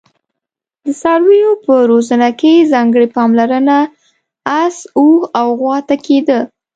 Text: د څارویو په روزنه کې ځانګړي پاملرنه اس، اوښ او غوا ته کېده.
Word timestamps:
د 0.83 0.85
څارویو 1.01 1.51
په 1.65 1.75
روزنه 1.91 2.29
کې 2.39 2.53
ځانګړي 2.73 3.07
پاملرنه 3.15 3.77
اس، 4.61 4.75
اوښ 4.97 5.19
او 5.39 5.47
غوا 5.59 5.77
ته 5.87 5.95
کېده. 6.05 6.39